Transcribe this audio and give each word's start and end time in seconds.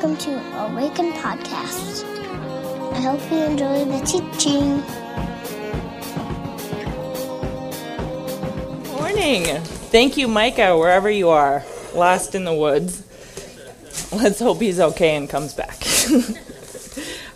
welcome 0.00 0.16
to 0.16 0.30
Awaken 0.60 1.12
Podcast. 1.14 2.04
I 2.92 3.00
hope 3.00 3.20
you 3.32 3.38
enjoy 3.38 3.84
the 3.84 3.98
teaching. 4.06 4.78
Morning. 8.92 9.60
Thank 9.90 10.16
you, 10.16 10.28
Micah, 10.28 10.78
wherever 10.78 11.10
you 11.10 11.30
are, 11.30 11.64
lost 11.96 12.36
in 12.36 12.44
the 12.44 12.54
woods. 12.54 13.02
Let's 14.12 14.38
hope 14.38 14.60
he's 14.60 14.78
okay 14.78 15.16
and 15.16 15.28
comes 15.28 15.52
back. 15.52 15.76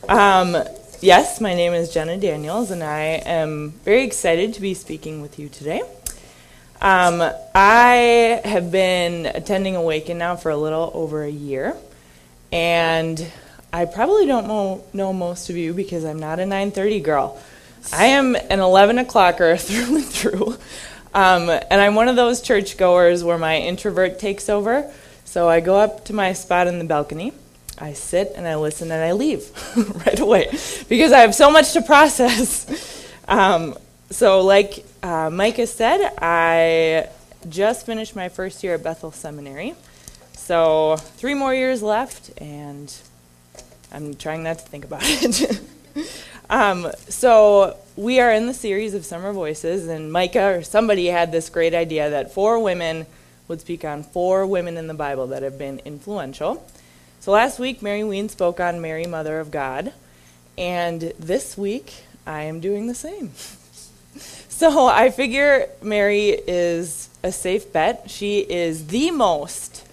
um, 0.09 0.57
yes, 1.01 1.41
my 1.41 1.55
name 1.55 1.73
is 1.73 1.93
Jenna 1.93 2.17
Daniels, 2.17 2.71
and 2.71 2.85
I 2.85 3.23
am 3.25 3.73
very 3.85 4.05
excited 4.05 4.55
to 4.55 4.61
be 4.61 4.75
speaking 4.75 5.21
with 5.21 5.37
you 5.37 5.49
today. 5.49 5.83
Um, 6.81 7.29
I 7.57 8.41
have 8.45 8.71
been 8.71 9.27
attending 9.27 9.75
Awaken 9.75 10.19
now 10.19 10.37
for 10.37 10.51
a 10.51 10.57
little 10.57 10.93
over 10.95 11.25
a 11.25 11.31
year, 11.31 11.77
and 12.53 13.27
I 13.73 13.87
probably 13.87 14.27
don't 14.27 14.47
mo- 14.47 14.85
know 14.93 15.13
most 15.13 15.51
of 15.51 15.57
you 15.57 15.73
because 15.73 16.05
I'm 16.05 16.19
not 16.19 16.39
a 16.39 16.45
9:30 16.45 17.03
girl. 17.03 17.41
I 17.93 18.07
am 18.07 18.37
an 18.37 18.61
11 18.61 18.99
o'clocker 18.99 19.59
through 19.67 19.97
and 19.97 20.05
through, 20.05 20.57
um, 21.15 21.49
and 21.51 21.81
I'm 21.81 21.95
one 21.95 22.09
of 22.09 22.17
those 22.17 22.41
churchgoers 22.41 23.25
where 23.25 23.39
my 23.39 23.57
introvert 23.57 24.19
takes 24.19 24.49
over. 24.49 24.91
So 25.25 25.49
I 25.49 25.61
go 25.61 25.77
up 25.77 26.05
to 26.05 26.13
my 26.13 26.35
spot 26.35 26.67
in 26.67 26.79
the 26.79 26.85
balcony, 26.85 27.33
I 27.79 27.95
sit 27.95 28.33
and 28.37 28.47
I 28.47 28.57
listen 28.57 28.91
and 28.93 29.03
I 29.03 29.13
leave 29.13 29.51
right 30.07 30.21
away 30.21 30.51
because 30.89 31.11
I 31.11 31.21
have 31.21 31.35
so 31.35 31.51
much 31.51 31.73
to 31.73 31.83
process. 31.83 33.01
Um, 33.29 33.79
so, 34.11 34.41
like 34.41 34.85
uh, 35.03 35.31
Micah 35.31 35.67
said, 35.69 36.13
I 36.19 37.09
just 37.49 37.87
finished 37.87 38.17
my 38.17 38.29
first 38.29 38.65
year 38.65 38.75
at 38.75 38.83
Bethel 38.83 39.13
Seminary. 39.13 39.75
So, 40.43 40.97
three 40.97 41.35
more 41.35 41.55
years 41.55 41.85
left, 41.85 42.33
and 42.43 42.93
I'm 43.93 44.17
trying 44.17 44.43
not 44.43 44.59
to 44.59 44.65
think 44.65 44.85
about 44.85 45.03
it. 45.05 45.61
um, 46.51 46.91
so, 47.09 47.77
we 47.95 48.19
are 48.19 48.33
in 48.33 48.49
the 48.49 48.53
series 48.53 48.95
of 48.95 49.05
Summer 49.05 49.33
Voices, 49.33 49.87
and 49.87 50.11
Micah 50.13 50.59
or 50.59 50.63
somebody 50.65 51.07
had 51.07 51.31
this 51.31 51.49
great 51.49 51.75
idea 51.75 52.11
that 52.11 52.35
four 52.35 52.59
women 52.59 53.07
would 53.47 53.61
speak 53.61 53.85
on 53.85 54.03
four 54.03 54.45
women 54.45 54.77
in 54.77 54.89
the 54.89 54.95
Bible 54.95 55.29
that 55.29 55.45
have 55.45 55.59
been 55.59 55.81
influential. 55.85 56.69
So, 57.21 57.31
last 57.31 57.61
week, 57.61 57.81
Mary 57.81 58.03
Ween 58.03 58.29
spoke 58.29 58.59
on 58.59 58.81
Mary, 58.81 59.07
Mother 59.07 59.39
of 59.39 59.53
God, 59.53 59.93
and 60.59 61.03
this 61.21 61.57
week, 61.57 62.03
I 62.27 62.43
am 62.43 62.59
doing 62.59 62.89
the 62.89 62.97
same. 62.97 63.31
So 64.49 64.87
I 64.87 65.11
figure 65.11 65.69
Mary 65.81 66.29
is 66.29 67.09
a 67.25 67.33
safe 67.33 67.73
bet. 67.73 68.09
She 68.09 68.39
is 68.41 68.89
the 68.89 69.11
most 69.11 69.85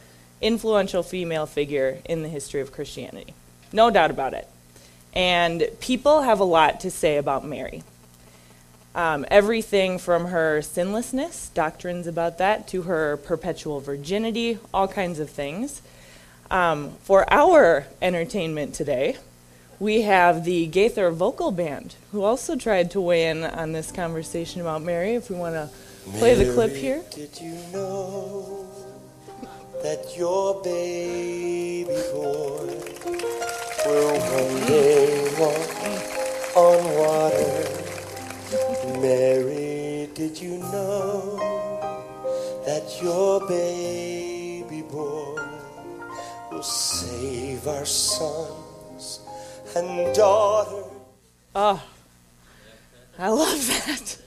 influential 0.41 1.03
female 1.03 1.45
figure 1.45 1.99
in 2.05 2.21
the 2.23 2.29
history 2.29 2.61
of 2.61 2.71
Christianity. 2.71 3.33
No 3.71 3.89
doubt 3.89 4.11
about 4.11 4.33
it. 4.33 4.47
And 5.13 5.67
people 5.79 6.21
have 6.21 6.39
a 6.39 6.45
lot 6.45 6.79
to 6.81 6.91
say 6.91 7.17
about 7.17 7.45
Mary. 7.45 7.83
Um, 8.95 9.25
everything 9.29 9.99
from 9.99 10.25
her 10.25 10.61
sinlessness, 10.61 11.49
doctrines 11.53 12.07
about 12.07 12.37
that, 12.39 12.67
to 12.69 12.83
her 12.83 13.17
perpetual 13.17 13.79
virginity, 13.79 14.57
all 14.73 14.87
kinds 14.87 15.19
of 15.19 15.29
things. 15.29 15.81
Um, 16.49 16.91
for 17.03 17.31
our 17.31 17.85
entertainment 18.01 18.73
today, 18.73 19.17
we 19.79 20.01
have 20.01 20.43
the 20.43 20.65
Gaither 20.67 21.11
Vocal 21.11 21.51
Band, 21.51 21.95
who 22.11 22.23
also 22.23 22.55
tried 22.55 22.91
to 22.91 23.01
weigh 23.01 23.29
in 23.29 23.43
on 23.43 23.71
this 23.71 23.91
conversation 23.91 24.59
about 24.59 24.81
Mary. 24.81 25.13
If 25.13 25.29
we 25.29 25.35
want 25.35 25.55
to 25.55 25.69
play 26.17 26.33
the 26.33 26.53
clip 26.53 26.71
here. 26.71 27.03
Did 27.11 27.39
you 27.39 27.53
know 27.71 28.88
that 29.83 30.17
your 30.17 30.61
baby 30.61 31.85
boy 32.11 32.67
will 33.85 34.19
one 34.19 34.67
day 34.67 35.35
walk 35.39 35.69
on 36.55 36.83
water? 36.97 37.79
Mary, 39.01 40.09
did 40.13 40.39
you 40.41 40.57
know 40.57 41.37
that 42.65 42.99
your 43.01 43.47
baby 43.47 44.81
boy 44.81 45.41
will 46.51 46.63
save 46.63 47.65
our 47.67 47.85
sons 47.85 49.21
and 49.75 50.13
daughters? 50.13 50.85
Oh, 51.55 51.81
I 53.17 53.29
love 53.29 53.67
that. 53.67 54.17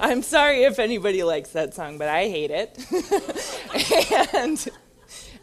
I'm 0.00 0.22
sorry 0.22 0.64
if 0.64 0.78
anybody 0.78 1.22
likes 1.22 1.50
that 1.50 1.74
song, 1.74 1.98
but 1.98 2.08
I 2.08 2.28
hate 2.28 2.50
it. 2.50 2.78
and 4.34 4.68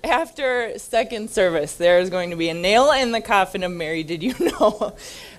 after 0.06 0.78
second 0.78 1.30
service, 1.30 1.76
there 1.76 2.00
is 2.00 2.10
going 2.10 2.30
to 2.30 2.36
be 2.36 2.50
a 2.50 2.54
nail 2.54 2.92
in 2.92 3.12
the 3.12 3.22
coffin 3.22 3.64
of 3.64 3.72
Mary. 3.72 4.04
Did 4.04 4.24
you 4.24 4.34
know? 4.40 4.96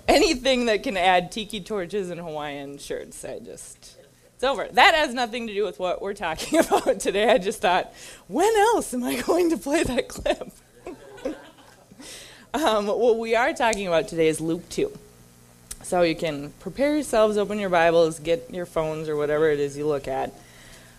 Anything 0.09 0.66
that 0.66 0.82
can 0.82 0.97
add 0.97 1.32
tiki 1.32 1.60
torches 1.60 2.10
and 2.10 2.21
Hawaiian 2.21 2.78
shirts, 2.78 3.25
I 3.25 3.38
just. 3.41 3.97
It's 4.34 4.44
over. 4.44 4.69
That 4.71 4.94
has 4.94 5.15
nothing 5.15 5.47
to 5.47 5.54
do 5.54 5.65
with 5.65 5.78
what 5.78 6.03
we're 6.03 6.15
talking 6.15 6.59
about 6.66 7.00
today. 7.00 7.31
I 7.31 7.38
just 7.38 7.60
thought, 7.60 7.93
when 8.28 8.54
else 8.54 8.93
am 8.93 9.03
I 9.03 9.21
going 9.22 9.50
to 9.50 9.56
play 9.56 9.82
that 9.82 10.09
clip? 10.09 10.53
um, 12.54 12.87
what 12.87 13.19
we 13.19 13.34
are 13.34 13.53
talking 13.54 13.87
about 13.87 14.09
today 14.09 14.28
is 14.28 14.41
Luke 14.41 14.69
2. 14.69 14.93
So 15.83 16.03
you 16.03 16.15
can 16.15 16.53
prepare 16.60 16.94
yourselves, 16.94 17.37
open 17.38 17.59
your 17.59 17.71
Bibles, 17.71 18.19
get 18.19 18.50
your 18.53 18.66
phones 18.66 19.09
or 19.09 19.16
whatever 19.16 19.50
it 19.50 19.60
is 19.60 19.77
you 19.77 19.87
look 19.87 20.06
at. 20.06 20.33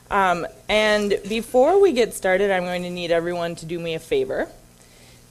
Um, 0.09 0.47
and 0.69 1.19
before 1.27 1.81
we 1.81 1.91
get 1.91 2.13
started, 2.13 2.51
I'm 2.51 2.63
going 2.63 2.83
to 2.83 2.89
need 2.89 3.11
everyone 3.11 3.55
to 3.55 3.65
do 3.65 3.79
me 3.79 3.93
a 3.93 3.99
favor 3.99 4.47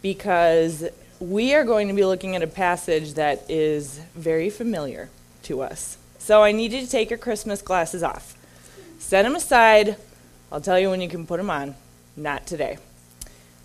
because 0.02 0.84
we 1.18 1.54
are 1.54 1.64
going 1.64 1.88
to 1.88 1.94
be 1.94 2.04
looking 2.04 2.36
at 2.36 2.42
a 2.42 2.46
passage 2.46 3.14
that 3.14 3.50
is 3.50 3.98
very 4.14 4.50
familiar 4.50 5.08
to 5.44 5.62
us. 5.62 5.96
So 6.18 6.42
I 6.42 6.52
need 6.52 6.72
you 6.72 6.80
to 6.80 6.88
take 6.88 7.08
your 7.08 7.18
Christmas 7.18 7.62
glasses 7.62 8.02
off. 8.02 8.36
Set 8.98 9.22
them 9.22 9.34
aside. 9.34 9.96
I'll 10.52 10.60
tell 10.60 10.78
you 10.78 10.90
when 10.90 11.00
you 11.00 11.08
can 11.08 11.26
put 11.26 11.38
them 11.38 11.50
on. 11.50 11.74
Not 12.16 12.46
today. 12.46 12.78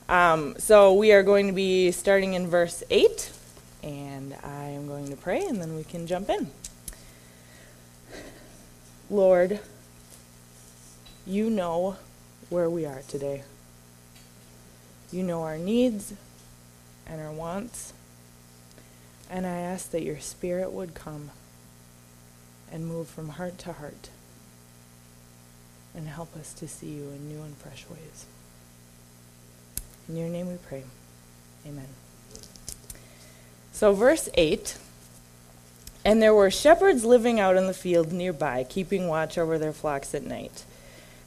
Um, 0.08 0.56
so 0.58 0.94
we 0.94 1.12
are 1.12 1.24
going 1.24 1.48
to 1.48 1.54
be 1.54 1.92
starting 1.92 2.34
in 2.34 2.48
verse 2.48 2.84
8, 2.90 3.32
and 3.84 4.36
I 4.44 4.66
am 4.66 4.88
going 4.88 5.10
to 5.10 5.16
pray, 5.16 5.42
and 5.46 5.62
then 5.62 5.76
we 5.76 5.84
can 5.84 6.06
jump 6.06 6.30
in. 6.30 6.52
Lord, 9.10 9.60
you 11.26 11.50
know 11.50 11.98
where 12.50 12.70
we 12.70 12.86
are 12.86 13.02
today. 13.08 13.44
You 15.12 15.24
know 15.24 15.44
our 15.44 15.58
needs 15.58 16.14
and 17.06 17.22
our 17.22 17.32
wants. 17.32 17.94
And 19.30 19.46
I 19.46 19.60
ask 19.60 19.92
that 19.92 20.04
your 20.04 20.20
spirit 20.20 20.72
would 20.72 20.94
come 20.94 21.32
and 22.72 22.86
move 22.86 23.08
from 23.08 23.30
heart 23.30 23.58
to 23.60 23.74
heart 23.74 24.10
and 25.96 26.08
help 26.08 26.36
us 26.36 26.54
to 26.54 26.68
see 26.68 26.88
you 26.88 27.04
in 27.10 27.30
new 27.30 27.42
and 27.42 27.56
fresh 27.58 27.86
ways. 27.90 28.26
In 30.08 30.18
your 30.18 30.30
name 30.30 30.48
we 30.48 30.56
pray. 30.56 30.84
Amen. 31.66 31.88
So, 33.72 33.94
verse 33.94 34.30
8 34.36 34.78
And 36.04 36.22
there 36.22 36.34
were 36.34 36.52
shepherds 36.52 37.04
living 37.04 37.40
out 37.40 37.58
in 37.58 37.68
the 37.68 37.74
field 37.74 38.12
nearby, 38.12 38.66
keeping 38.68 39.08
watch 39.08 39.38
over 39.38 39.58
their 39.58 39.74
flocks 39.74 40.16
at 40.16 40.24
night. 40.24 40.66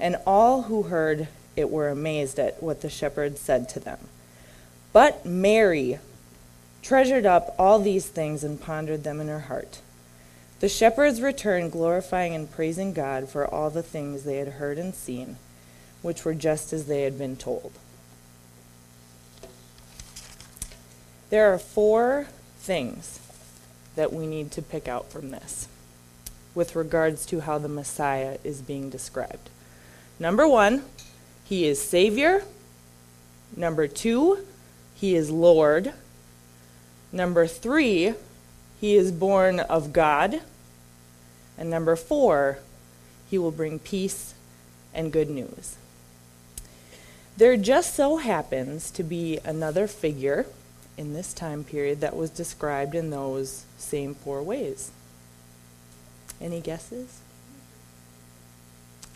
And 0.00 0.16
all 0.26 0.62
who 0.62 0.84
heard 0.84 1.28
it 1.56 1.70
were 1.70 1.88
amazed 1.88 2.38
at 2.38 2.62
what 2.62 2.80
the 2.80 2.88
shepherds 2.88 3.40
said 3.40 3.68
to 3.70 3.80
them. 3.80 3.98
But 4.92 5.26
Mary 5.26 5.98
treasured 6.82 7.26
up 7.26 7.54
all 7.58 7.78
these 7.78 8.06
things 8.06 8.42
and 8.42 8.60
pondered 8.60 9.04
them 9.04 9.20
in 9.20 9.28
her 9.28 9.40
heart. 9.40 9.80
The 10.60 10.68
shepherds 10.68 11.20
returned, 11.20 11.72
glorifying 11.72 12.34
and 12.34 12.50
praising 12.50 12.92
God 12.92 13.28
for 13.28 13.46
all 13.46 13.70
the 13.70 13.82
things 13.82 14.24
they 14.24 14.36
had 14.36 14.48
heard 14.48 14.78
and 14.78 14.94
seen, 14.94 15.36
which 16.02 16.24
were 16.24 16.34
just 16.34 16.72
as 16.72 16.86
they 16.86 17.02
had 17.02 17.18
been 17.18 17.36
told. 17.36 17.72
There 21.30 21.52
are 21.52 21.58
four 21.58 22.26
things 22.58 23.20
that 23.94 24.12
we 24.12 24.26
need 24.26 24.50
to 24.52 24.62
pick 24.62 24.88
out 24.88 25.10
from 25.10 25.30
this 25.30 25.68
with 26.54 26.74
regards 26.74 27.24
to 27.26 27.40
how 27.40 27.58
the 27.58 27.68
Messiah 27.68 28.38
is 28.42 28.60
being 28.60 28.90
described. 28.90 29.48
Number 30.20 30.46
one, 30.46 30.84
he 31.44 31.66
is 31.66 31.82
Savior. 31.82 32.44
Number 33.56 33.88
two, 33.88 34.46
he 34.94 35.16
is 35.16 35.30
Lord. 35.30 35.94
Number 37.10 37.46
three, 37.46 38.12
he 38.78 38.94
is 38.96 39.10
born 39.12 39.60
of 39.60 39.94
God. 39.94 40.42
And 41.56 41.70
number 41.70 41.96
four, 41.96 42.58
he 43.30 43.38
will 43.38 43.50
bring 43.50 43.78
peace 43.78 44.34
and 44.92 45.10
good 45.10 45.30
news. 45.30 45.76
There 47.38 47.56
just 47.56 47.94
so 47.94 48.18
happens 48.18 48.90
to 48.90 49.02
be 49.02 49.38
another 49.42 49.86
figure 49.86 50.44
in 50.98 51.14
this 51.14 51.32
time 51.32 51.64
period 51.64 52.02
that 52.02 52.14
was 52.14 52.28
described 52.28 52.94
in 52.94 53.08
those 53.08 53.64
same 53.78 54.14
four 54.14 54.42
ways. 54.42 54.90
Any 56.38 56.60
guesses? 56.60 57.20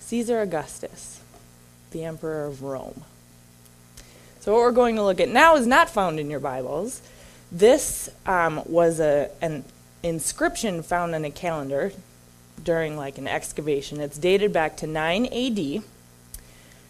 Caesar 0.07 0.43
Augustus, 0.43 1.23
the 1.91 2.05
Emperor 2.05 2.45
of 2.45 2.63
Rome. 2.63 3.05
So, 4.41 4.53
what 4.53 4.61
we're 4.61 4.73
going 4.73 4.97
to 4.97 5.03
look 5.03 5.19
at 5.19 5.31
now 5.31 5.57
is 5.57 5.67
not 5.67 5.89
found 5.89 6.21
in 6.21 6.29
your 6.29 6.41
Bibles. 6.41 7.01
This 7.51 8.11
um, 8.27 8.61
was 8.67 9.01
a, 9.01 9.31
an 9.41 9.65
inscription 10.03 10.83
found 10.83 11.15
in 11.15 11.25
a 11.25 11.31
calendar 11.31 11.93
during 12.63 12.99
like 12.99 13.17
an 13.17 13.27
excavation. 13.27 13.99
It's 13.99 14.19
dated 14.19 14.53
back 14.53 14.77
to 14.79 14.87
9 14.87 15.25
AD. 15.25 15.83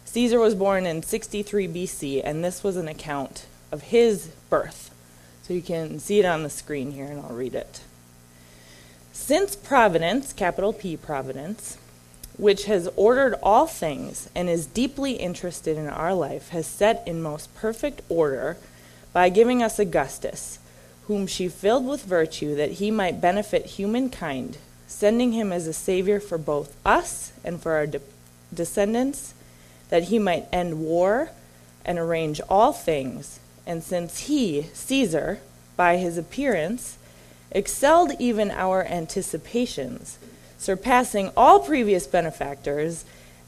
Caesar 0.03 0.39
was 0.39 0.53
born 0.53 0.85
in 0.85 1.01
63 1.01 1.69
BC, 1.69 2.21
and 2.21 2.43
this 2.43 2.65
was 2.65 2.75
an 2.75 2.89
account 2.89 3.45
of 3.71 3.83
his 3.83 4.27
birth. 4.49 4.93
So 5.43 5.53
you 5.53 5.61
can 5.61 5.99
see 5.99 6.19
it 6.19 6.25
on 6.25 6.43
the 6.43 6.49
screen 6.49 6.91
here, 6.91 7.05
and 7.05 7.21
I'll 7.21 7.29
read 7.29 7.55
it. 7.55 7.79
Since 9.13 9.55
Providence, 9.55 10.33
capital 10.33 10.73
P 10.73 10.97
Providence, 10.97 11.77
which 12.37 12.65
has 12.65 12.89
ordered 12.95 13.35
all 13.41 13.65
things 13.65 14.29
and 14.35 14.49
is 14.49 14.65
deeply 14.65 15.13
interested 15.13 15.77
in 15.77 15.87
our 15.87 16.13
life, 16.13 16.49
has 16.49 16.67
set 16.67 17.03
in 17.07 17.21
most 17.21 17.53
perfect 17.55 18.01
order 18.09 18.57
by 19.13 19.29
giving 19.29 19.63
us 19.63 19.79
Augustus, 19.79 20.59
whom 21.07 21.27
she 21.27 21.47
filled 21.47 21.85
with 21.85 22.03
virtue 22.03 22.55
that 22.55 22.73
he 22.73 22.91
might 22.91 23.21
benefit 23.21 23.65
humankind, 23.65 24.57
sending 24.87 25.31
him 25.31 25.51
as 25.51 25.67
a 25.67 25.73
savior 25.73 26.19
for 26.19 26.37
both 26.37 26.75
us 26.85 27.31
and 27.43 27.61
for 27.61 27.73
our 27.73 27.87
de- 27.87 28.01
descendants, 28.53 29.33
that 29.89 30.05
he 30.05 30.19
might 30.19 30.47
end 30.51 30.79
war 30.79 31.29
and 31.85 31.97
arrange 31.97 32.41
all 32.49 32.73
things. 32.73 33.39
And 33.65 33.83
since 33.83 34.21
he, 34.21 34.63
Caesar, 34.73 35.39
by 35.77 35.97
his 35.97 36.17
appearance, 36.17 36.97
excelled 37.51 38.11
even 38.19 38.51
our 38.51 38.83
anticipations, 38.83 40.17
surpassing 40.57 41.31
all 41.35 41.59
previous 41.59 42.07
benefactors, 42.07 43.05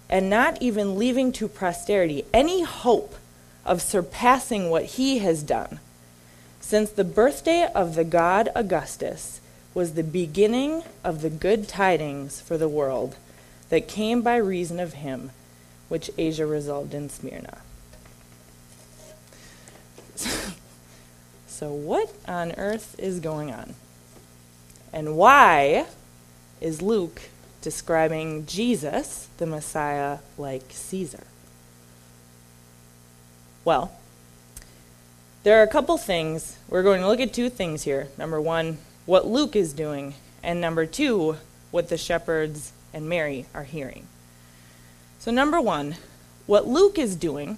and 0.09 0.30
not 0.30 0.62
even 0.62 0.98
leaving 0.98 1.31
to 1.33 1.48
posterity 1.48 2.25
any 2.33 2.63
hope 2.63 3.15
of 3.65 3.81
surpassing 3.81 4.69
what 4.69 4.86
he 4.86 5.19
has 5.19 5.44
done. 5.44 5.80
Since 6.62 6.92
the 6.92 7.04
birthday 7.04 7.68
of 7.74 7.95
the 7.95 8.04
god 8.04 8.50
Augustus 8.56 9.42
was 9.74 9.94
the 9.94 10.04
beginning 10.04 10.83
of 11.04 11.21
the 11.21 11.30
good 11.30 11.68
tidings 11.68 12.42
for 12.42 12.57
the 12.57 12.69
world 12.69 13.15
that 13.69 13.88
came 13.88 14.21
by 14.21 14.38
reason 14.38 14.80
of 14.80 14.94
him, 14.94 15.31
which 15.89 16.09
Asia 16.18 16.45
resolved 16.45 16.94
in 16.94 17.09
Smyrna. 17.09 17.59
so, 21.48 21.71
what 21.71 22.13
on 22.27 22.54
earth 22.54 22.95
is 22.98 23.19
going 23.19 23.51
on? 23.51 23.75
And 24.92 25.15
why 25.15 25.86
is 26.62 26.81
Luke 26.81 27.21
describing 27.62 28.45
Jesus, 28.45 29.27
the 29.38 29.45
Messiah, 29.45 30.19
like 30.38 30.63
Caesar? 30.69 31.25
Well, 33.65 33.92
there 35.44 35.59
are 35.59 35.63
a 35.63 35.68
couple 35.68 35.98
things. 35.98 36.57
We're 36.69 36.83
going 36.83 37.01
to 37.01 37.07
look 37.07 37.19
at 37.19 37.33
two 37.33 37.50
things 37.50 37.83
here. 37.83 38.07
Number 38.18 38.39
one, 38.39 38.77
what 39.06 39.27
Luke 39.27 39.56
is 39.56 39.74
doing, 39.74 40.15
and 40.44 40.59
number 40.59 40.86
two, 40.86 41.38
what 41.71 41.89
the 41.89 41.98
shepherds 41.98 42.71
and 42.94 43.07
Mary 43.07 43.45
are 43.54 43.63
hearing. 43.63 44.07
So, 45.19 45.31
number 45.31 45.59
one, 45.59 45.95
what 46.45 46.68
Luke 46.68 46.98
is 46.98 47.15
doing 47.15 47.57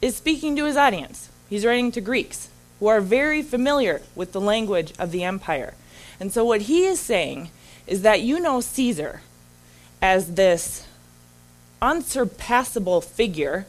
is 0.00 0.16
speaking 0.16 0.56
to 0.56 0.64
his 0.64 0.76
audience. 0.76 1.28
He's 1.48 1.64
writing 1.64 1.92
to 1.92 2.00
Greeks 2.00 2.48
who 2.80 2.86
are 2.86 3.00
very 3.00 3.42
familiar 3.42 4.02
with 4.14 4.32
the 4.32 4.40
language 4.40 4.92
of 4.98 5.12
the 5.12 5.24
empire. 5.24 5.74
And 6.18 6.32
so, 6.32 6.44
what 6.44 6.62
he 6.62 6.84
is 6.84 7.00
saying 7.00 7.50
is 7.86 8.02
that 8.02 8.22
you 8.22 8.40
know 8.40 8.60
Caesar 8.60 9.20
as 10.02 10.34
this 10.34 10.86
unsurpassable 11.80 13.00
figure. 13.00 13.66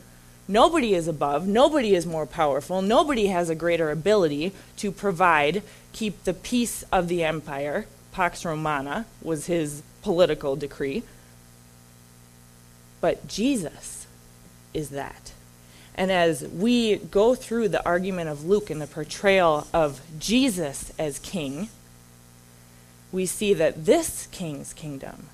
Nobody 0.48 0.94
is 0.94 1.08
above, 1.08 1.48
nobody 1.48 1.94
is 1.94 2.06
more 2.06 2.26
powerful, 2.26 2.82
nobody 2.82 3.28
has 3.28 3.50
a 3.50 3.56
greater 3.56 3.92
ability 3.92 4.54
to 4.78 4.92
provide, 4.92 5.62
keep 5.92 6.24
the 6.24 6.34
peace 6.34 6.84
of 6.92 7.10
the 7.10 7.24
empire. 7.24 7.86
Pax 8.12 8.46
Romana 8.46 9.06
was 9.22 9.48
his 9.48 9.84
political 10.02 10.56
decree. 10.56 11.04
But 13.02 13.28
Jesus 13.28 14.08
is 14.74 14.90
that. 14.90 15.34
And 15.96 16.12
as 16.12 16.44
we 16.44 16.98
go 16.98 17.36
through 17.36 17.70
the 17.70 17.86
argument 17.86 18.30
of 18.30 18.46
Luke 18.46 18.70
and 18.70 18.82
the 18.82 18.88
portrayal 18.88 19.68
of 19.74 20.02
Jesus 20.20 20.94
as 20.98 21.20
king, 21.20 21.70
we 23.12 23.26
see 23.26 23.54
that 23.54 23.86
this 23.86 24.28
king's 24.32 24.74
kingdom 24.74 25.28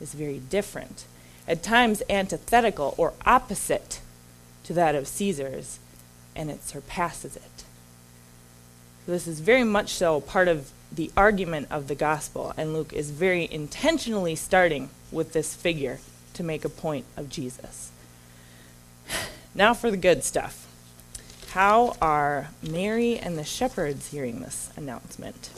is 0.00 0.14
very 0.14 0.38
different, 0.38 1.04
at 1.46 1.62
times 1.62 2.02
antithetical 2.08 2.94
or 2.96 3.12
opposite 3.26 4.00
to 4.64 4.72
that 4.72 4.94
of 4.94 5.06
Caesar's, 5.06 5.78
and 6.34 6.50
it 6.50 6.64
surpasses 6.64 7.36
it. 7.36 7.64
This 9.06 9.26
is 9.26 9.40
very 9.40 9.64
much 9.64 9.90
so 9.90 10.20
part 10.20 10.48
of 10.48 10.70
the 10.92 11.10
argument 11.16 11.68
of 11.70 11.88
the 11.88 11.94
gospel, 11.94 12.52
and 12.56 12.72
Luke 12.72 12.92
is 12.92 13.10
very 13.10 13.48
intentionally 13.50 14.36
starting 14.36 14.90
with 15.12 15.32
this 15.32 15.54
figure 15.54 15.98
to 16.34 16.42
make 16.42 16.64
a 16.64 16.68
point 16.68 17.04
of 17.16 17.28
Jesus. 17.28 17.90
Now 19.54 19.74
for 19.74 19.90
the 19.90 19.96
good 19.96 20.22
stuff. 20.24 20.66
How 21.48 21.96
are 22.00 22.50
Mary 22.62 23.18
and 23.18 23.36
the 23.36 23.44
shepherds 23.44 24.12
hearing 24.12 24.40
this 24.40 24.70
announcement? 24.76 25.50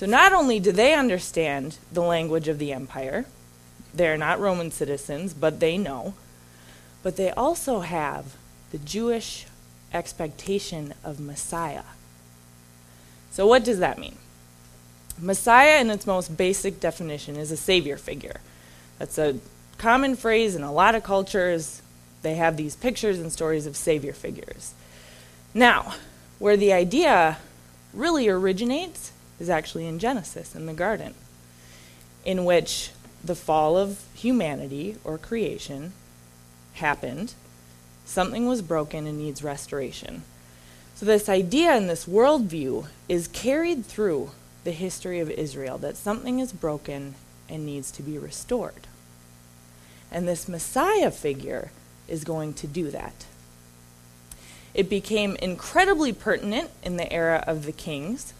So, 0.00 0.06
not 0.06 0.32
only 0.32 0.60
do 0.60 0.72
they 0.72 0.94
understand 0.94 1.76
the 1.92 2.00
language 2.00 2.48
of 2.48 2.58
the 2.58 2.72
empire, 2.72 3.26
they're 3.92 4.16
not 4.16 4.40
Roman 4.40 4.70
citizens, 4.70 5.34
but 5.34 5.60
they 5.60 5.76
know, 5.76 6.14
but 7.02 7.16
they 7.18 7.30
also 7.32 7.80
have 7.80 8.34
the 8.70 8.78
Jewish 8.78 9.44
expectation 9.92 10.94
of 11.04 11.20
Messiah. 11.20 11.82
So, 13.30 13.46
what 13.46 13.62
does 13.62 13.78
that 13.80 13.98
mean? 13.98 14.16
Messiah, 15.18 15.82
in 15.82 15.90
its 15.90 16.06
most 16.06 16.34
basic 16.34 16.80
definition, 16.80 17.36
is 17.36 17.52
a 17.52 17.56
savior 17.58 17.98
figure. 17.98 18.40
That's 18.98 19.18
a 19.18 19.36
common 19.76 20.16
phrase 20.16 20.56
in 20.56 20.62
a 20.62 20.72
lot 20.72 20.94
of 20.94 21.04
cultures. 21.04 21.82
They 22.22 22.36
have 22.36 22.56
these 22.56 22.74
pictures 22.74 23.18
and 23.18 23.30
stories 23.30 23.66
of 23.66 23.76
savior 23.76 24.14
figures. 24.14 24.72
Now, 25.52 25.92
where 26.38 26.56
the 26.56 26.72
idea 26.72 27.36
really 27.92 28.30
originates 28.30 29.09
is 29.40 29.50
actually 29.50 29.86
in 29.86 29.98
Genesis, 29.98 30.54
in 30.54 30.66
the 30.66 30.72
garden, 30.72 31.14
in 32.24 32.44
which 32.44 32.90
the 33.24 33.34
fall 33.34 33.76
of 33.76 34.04
humanity 34.14 34.96
or 35.02 35.18
creation 35.18 35.92
happened. 36.74 37.34
Something 38.04 38.46
was 38.46 38.62
broken 38.62 39.06
and 39.06 39.18
needs 39.18 39.42
restoration. 39.42 40.22
So, 40.94 41.06
this 41.06 41.28
idea 41.28 41.70
and 41.70 41.88
this 41.88 42.04
worldview 42.04 42.86
is 43.08 43.26
carried 43.28 43.86
through 43.86 44.32
the 44.64 44.72
history 44.72 45.18
of 45.20 45.30
Israel 45.30 45.78
that 45.78 45.96
something 45.96 46.38
is 46.38 46.52
broken 46.52 47.14
and 47.48 47.64
needs 47.64 47.90
to 47.92 48.02
be 48.02 48.18
restored. 48.18 48.86
And 50.10 50.28
this 50.28 50.48
Messiah 50.48 51.10
figure 51.10 51.70
is 52.08 52.24
going 52.24 52.52
to 52.54 52.66
do 52.66 52.90
that. 52.90 53.24
It 54.74 54.88
became 54.88 55.36
incredibly 55.36 56.12
pertinent 56.12 56.70
in 56.82 56.96
the 56.96 57.10
era 57.12 57.42
of 57.46 57.64
the 57.64 57.72
kings. 57.72 58.34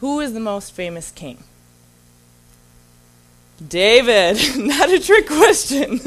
Who 0.00 0.20
is 0.20 0.32
the 0.32 0.40
most 0.40 0.72
famous 0.72 1.10
king? 1.10 1.44
David. 3.66 4.38
Not 4.58 4.90
a 4.90 5.00
trick 5.00 5.26
question. 5.26 6.00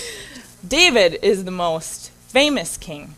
David 0.66 1.18
is 1.22 1.44
the 1.44 1.50
most 1.50 2.10
famous 2.10 2.76
king. 2.76 3.14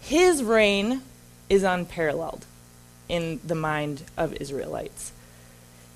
His 0.00 0.42
reign 0.42 1.02
is 1.48 1.62
unparalleled 1.62 2.44
in 3.08 3.40
the 3.44 3.54
mind 3.54 4.04
of 4.16 4.34
Israelites. 4.34 5.12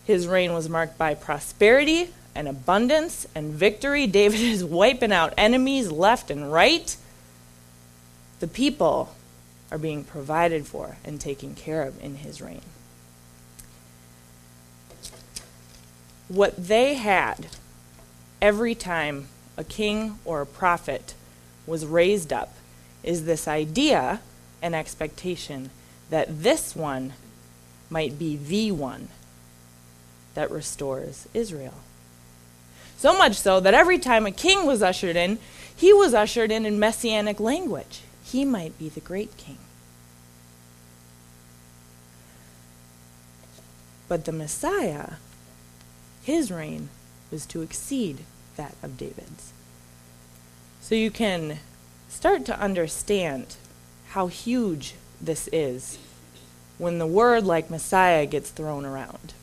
His 0.04 0.26
reign 0.26 0.52
was 0.52 0.68
marked 0.68 0.99
by 0.99 1.14
prosperity 1.14 2.11
and 2.35 2.49
abundance 2.49 3.26
and 3.35 3.52
victory. 3.52 4.06
David 4.06 4.40
is 4.54 4.64
wiping 4.64 5.12
out 5.12 5.35
enemies 5.37 5.90
left 5.90 6.30
and 6.30 6.50
right. 6.50 6.97
The 8.40 8.49
people 8.49 9.14
are 9.71 9.78
being 9.78 10.04
provided 10.04 10.66
for 10.66 10.97
and 11.04 11.21
taken 11.21 11.54
care 11.54 11.82
of 11.82 12.02
in 12.02 12.16
his 12.16 12.40
reign. 12.40 12.62
What 16.33 16.57
they 16.57 16.95
had 16.95 17.49
every 18.41 18.75
time 18.75 19.29
a 19.59 19.65
king 19.65 20.19
or 20.25 20.41
a 20.41 20.47
prophet 20.47 21.12
was 21.67 21.85
raised 21.85 22.33
up 22.33 22.55
is 23.03 23.27
this 23.27 23.47
idea 23.47 24.23
and 24.62 24.75
expectation 24.75 25.69
that 26.09 26.43
this 26.43 26.75
one 26.75 27.12
might 27.91 28.19
be 28.19 28.39
the 28.39 28.73
one 28.73 29.09
that 30.33 30.51
restores 30.51 31.29
Israel. 31.35 31.75
So 32.97 33.12
much 33.19 33.35
so 33.35 33.61
that 33.61 33.75
every 33.75 33.99
time 33.99 34.25
a 34.25 34.31
king 34.31 34.65
was 34.65 34.83
ushered 34.83 35.17
in, 35.17 35.39
he 35.77 35.93
was 35.93 36.15
ushered 36.15 36.51
in 36.51 36.65
in 36.65 36.79
messianic 36.79 37.41
language. 37.41 38.01
He 38.25 38.47
might 38.47 38.79
be 38.79 38.89
the 38.89 39.01
great 39.01 39.37
king. 39.37 39.59
But 44.09 44.25
the 44.25 44.33
Messiah, 44.33 45.17
his 46.23 46.50
reign 46.50 46.88
was 47.31 47.47
to 47.47 47.62
exceed 47.62 48.19
that 48.57 48.75
of 48.83 48.97
David's. 48.97 49.52
So 50.81 50.95
you 50.95 51.11
can 51.11 51.59
start 52.09 52.45
to 52.47 52.61
understand 52.61 53.57
how 54.11 54.26
huge 54.26 54.95
this 55.21 55.49
is 55.52 55.99
when 56.79 56.99
the 56.99 57.07
word 57.07 57.45
like 57.45 57.71
Messiah 57.71 58.26
gets 58.26 58.50
thrown 58.50 58.85
around, 58.85 59.35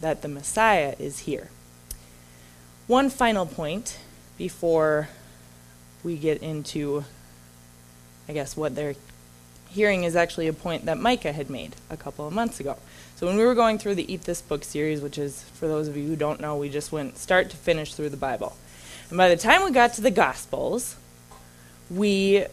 that 0.00 0.22
the 0.22 0.28
Messiah 0.28 0.94
is 0.98 1.20
here. 1.20 1.48
One 2.86 3.10
final 3.10 3.44
point 3.44 3.98
before 4.38 5.08
we 6.04 6.16
get 6.16 6.40
into, 6.42 7.04
I 8.28 8.32
guess, 8.32 8.56
what 8.56 8.74
they're 8.74 8.94
hearing 9.68 10.04
is 10.04 10.16
actually 10.16 10.46
a 10.46 10.52
point 10.52 10.86
that 10.86 10.98
Micah 10.98 11.32
had 11.32 11.50
made 11.50 11.76
a 11.90 11.96
couple 11.96 12.26
of 12.26 12.32
months 12.32 12.60
ago. 12.60 12.78
So 13.18 13.26
when 13.26 13.36
we 13.36 13.44
were 13.44 13.56
going 13.56 13.78
through 13.78 13.96
the 13.96 14.12
Eat 14.12 14.22
This 14.22 14.40
Book 14.40 14.62
series, 14.62 15.00
which 15.00 15.18
is, 15.18 15.42
for 15.54 15.66
those 15.66 15.88
of 15.88 15.96
you 15.96 16.06
who 16.06 16.14
don't 16.14 16.40
know, 16.40 16.54
we 16.54 16.68
just 16.68 16.92
went 16.92 17.18
start 17.18 17.50
to 17.50 17.56
finish 17.56 17.92
through 17.92 18.10
the 18.10 18.16
Bible. 18.16 18.56
And 19.08 19.18
by 19.18 19.28
the 19.28 19.36
time 19.36 19.64
we 19.64 19.72
got 19.72 19.92
to 19.94 20.00
the 20.00 20.12
Gospels, 20.12 20.94
we, 21.90 22.44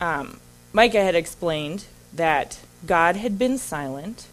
um, 0.00 0.40
Micah 0.72 1.02
had 1.02 1.14
explained 1.14 1.84
that 2.14 2.58
God 2.86 3.16
had 3.16 3.38
been 3.38 3.58
silent 3.58 4.28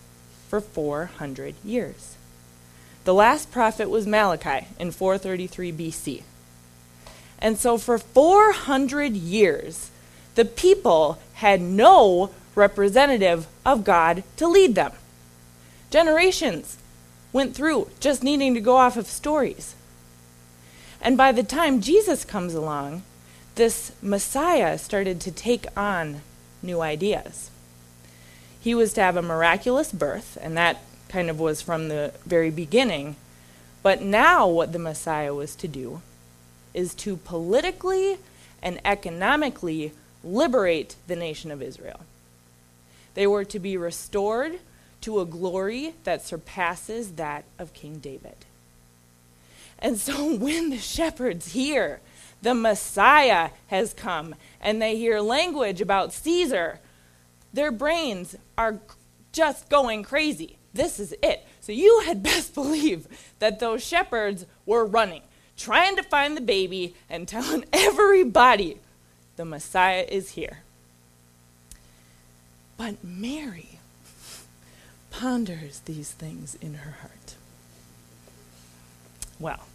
for 0.48 0.62
400 0.62 1.56
years. 1.62 2.16
The 3.04 3.14
last 3.14 3.52
prophet 3.52 3.90
was 3.90 4.08
Malachi 4.08 4.68
in 4.80 4.92
433 4.92 5.74
BC. 5.74 6.24
And 7.38 7.58
so 7.58 7.78
for 7.78 7.98
400 7.98 9.12
years, 9.12 9.92
the 10.36 10.46
people 10.46 11.20
had 11.34 11.60
no 11.60 12.30
representative 12.56 13.48
of 13.66 13.84
God 13.84 14.24
to 14.38 14.48
lead 14.48 14.76
them. 14.76 14.94
Generations 15.92 16.78
went 17.34 17.54
through 17.54 17.90
just 18.00 18.24
needing 18.24 18.54
to 18.54 18.62
go 18.62 18.78
off 18.78 18.98
of 18.98 19.08
stories. 19.08 19.76
And 21.02 21.18
by 21.18 21.32
the 21.32 21.44
time 21.44 21.82
Jesus 21.82 22.26
comes 22.26 22.54
along, 22.54 23.04
this 23.56 23.92
Messiah 24.02 24.78
started 24.78 25.20
to 25.22 25.32
take 25.32 25.66
on 25.78 26.22
new 26.64 26.82
ideas. 26.82 27.52
He 28.60 28.74
was 28.74 28.94
to 28.94 29.02
have 29.02 29.18
a 29.18 29.22
miraculous 29.22 29.92
birth, 29.92 30.38
and 30.42 30.56
that 30.56 30.82
kind 31.10 31.30
of 31.30 31.40
was 31.40 31.62
from 31.62 31.90
the 31.90 32.14
very 32.26 32.52
beginning. 32.52 33.16
But 33.84 34.02
now, 34.02 34.48
what 34.48 34.72
the 34.72 34.80
Messiah 34.80 35.34
was 35.34 35.56
to 35.58 35.68
do 35.68 36.02
is 36.74 36.94
to 36.96 37.18
politically 37.18 38.18
and 38.62 38.80
economically 38.86 39.92
liberate 40.24 40.96
the 41.08 41.16
nation 41.16 41.52
of 41.52 41.62
Israel. 41.62 42.02
They 43.16 43.28
were 43.28 43.44
to 43.46 43.60
be 43.60 43.76
restored 43.76 44.60
to 45.02 45.20
a 45.20 45.26
glory 45.26 45.96
that 46.04 46.22
surpasses 46.22 47.14
that 47.14 47.44
of 47.60 47.74
King 47.74 48.00
David. 48.00 48.46
And 49.80 49.98
so 49.98 50.36
when 50.36 50.70
the 50.70 50.78
shepherds 50.78 51.54
hear 51.54 52.00
the 52.42 52.54
Messiah 52.54 53.52
has 53.68 53.94
come 53.94 54.36
and 54.60 54.82
they 54.82 54.96
hear 54.96 55.20
language 55.20 55.82
about 55.82 56.14
Caesar, 56.14 56.80
their 57.54 57.72
brains 57.72 58.36
are 58.58 58.80
just 59.32 59.70
going 59.70 60.04
crazy. 60.04 60.58
This 60.74 61.00
is 61.00 61.14
it. 61.22 61.46
So 61.60 61.72
you 61.72 62.04
had 62.06 62.24
best 62.24 62.54
believe 62.54 63.08
that 63.40 63.60
those 63.60 63.86
shepherds 63.86 64.46
were 64.66 64.86
running, 64.86 65.22
trying 65.58 65.96
to 65.98 66.04
find 66.04 66.36
the 66.36 66.42
baby 66.42 66.96
and 67.10 67.28
telling 67.28 67.66
everybody 67.74 68.78
the 69.36 69.46
Messiah 69.46 70.06
is 70.08 70.32
here. 70.32 70.60
But 72.78 73.04
Mary 73.04 73.80
ponders 75.12 75.82
these 75.82 76.12
things 76.12 76.56
in 76.56 76.76
her 76.76 76.96
heart. 77.02 77.36
Well, 79.40 79.68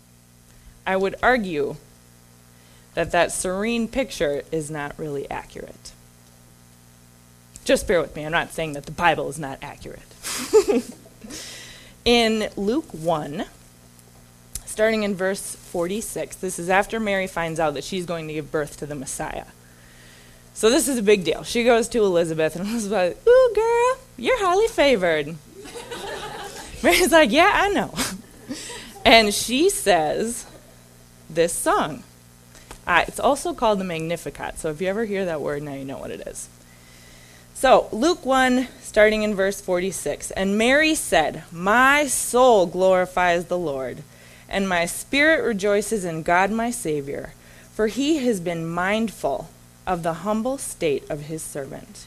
I 0.86 0.96
would 0.96 1.14
argue 1.22 1.76
that 2.94 3.12
that 3.12 3.30
serene 3.30 3.86
picture 3.88 4.42
is 4.50 4.70
not 4.70 4.98
really 4.98 5.30
accurate. 5.30 5.92
Just 7.64 7.86
bear 7.86 8.00
with 8.00 8.16
me. 8.16 8.24
I'm 8.24 8.32
not 8.32 8.52
saying 8.52 8.72
that 8.72 8.86
the 8.86 8.92
Bible 8.92 9.28
is 9.28 9.38
not 9.38 9.58
accurate. 9.60 10.02
in 12.04 12.48
Luke 12.56 12.88
1, 12.92 13.44
starting 14.64 15.02
in 15.02 15.14
verse 15.14 15.56
46, 15.56 16.36
this 16.36 16.58
is 16.58 16.70
after 16.70 17.00
Mary 17.00 17.26
finds 17.26 17.58
out 17.60 17.74
that 17.74 17.84
she's 17.84 18.06
going 18.06 18.28
to 18.28 18.34
give 18.34 18.50
birth 18.52 18.78
to 18.78 18.86
the 18.86 18.94
Messiah. 18.94 19.46
So 20.54 20.70
this 20.70 20.88
is 20.88 20.96
a 20.96 21.02
big 21.02 21.24
deal. 21.24 21.42
She 21.42 21.64
goes 21.64 21.88
to 21.88 22.04
Elizabeth, 22.04 22.56
and 22.56 22.66
Elizabeth's 22.66 23.18
like, 23.18 23.26
Ooh, 23.28 23.52
girl, 23.54 24.05
you're 24.16 24.44
highly 24.44 24.68
favored. 24.68 25.36
Mary's 26.82 27.12
like, 27.12 27.32
Yeah, 27.32 27.50
I 27.54 27.68
know. 27.68 27.94
And 29.04 29.32
she 29.32 29.70
says 29.70 30.46
this 31.30 31.52
song. 31.52 32.02
Uh, 32.86 33.04
it's 33.06 33.20
also 33.20 33.54
called 33.54 33.78
the 33.78 33.84
Magnificat. 33.84 34.58
So 34.58 34.70
if 34.70 34.80
you 34.80 34.88
ever 34.88 35.04
hear 35.04 35.24
that 35.24 35.40
word, 35.40 35.62
now 35.62 35.74
you 35.74 35.84
know 35.84 35.98
what 35.98 36.10
it 36.10 36.26
is. 36.26 36.48
So, 37.54 37.88
Luke 37.90 38.26
1, 38.26 38.68
starting 38.82 39.22
in 39.22 39.34
verse 39.34 39.60
46. 39.60 40.30
And 40.32 40.58
Mary 40.58 40.94
said, 40.94 41.44
My 41.50 42.06
soul 42.06 42.66
glorifies 42.66 43.46
the 43.46 43.56
Lord, 43.56 44.02
and 44.48 44.68
my 44.68 44.86
spirit 44.86 45.42
rejoices 45.42 46.04
in 46.04 46.22
God 46.22 46.50
my 46.50 46.70
Savior, 46.70 47.32
for 47.72 47.86
he 47.86 48.18
has 48.26 48.40
been 48.40 48.68
mindful 48.68 49.48
of 49.86 50.02
the 50.02 50.14
humble 50.14 50.58
state 50.58 51.08
of 51.08 51.22
his 51.22 51.42
servant. 51.42 52.06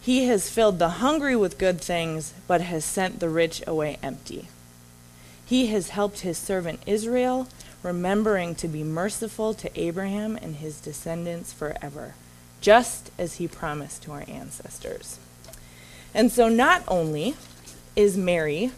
He 0.00 0.26
has 0.26 0.50
filled 0.50 0.78
the 0.78 0.88
hungry 0.88 1.36
with 1.36 1.58
good 1.58 1.80
things, 1.80 2.32
but 2.46 2.60
has 2.60 2.84
sent 2.84 3.20
the 3.20 3.28
rich 3.28 3.62
away 3.66 3.98
empty. 4.02 4.48
He 5.44 5.66
has 5.68 5.90
helped 5.90 6.20
his 6.20 6.38
servant 6.38 6.80
Israel, 6.86 7.48
remembering 7.82 8.54
to 8.56 8.68
be 8.68 8.82
merciful 8.82 9.54
to 9.54 9.80
Abraham 9.80 10.36
and 10.36 10.56
his 10.56 10.80
descendants 10.80 11.52
forever, 11.52 12.14
just 12.60 13.10
as 13.18 13.36
he 13.36 13.48
promised 13.48 14.02
to 14.04 14.12
our 14.12 14.24
ancestors. 14.28 15.18
And 16.14 16.32
so, 16.32 16.48
not 16.48 16.82
only 16.88 17.34
is 17.96 18.16
Mary, 18.16 18.72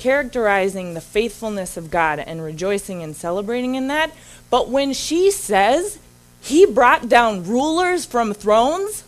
characterizing 0.00 0.94
the 0.94 1.00
faithfulness 1.00 1.76
of 1.76 1.90
God 1.90 2.18
and 2.18 2.42
rejoicing 2.42 3.02
and 3.02 3.14
celebrating 3.14 3.74
in 3.74 3.88
that. 3.88 4.10
But 4.48 4.70
when 4.70 4.94
she 4.94 5.30
says 5.30 5.98
he 6.40 6.64
brought 6.64 7.08
down 7.08 7.44
rulers 7.44 8.06
from 8.06 8.32
thrones, 8.32 9.04